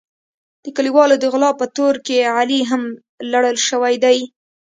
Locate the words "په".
1.59-1.65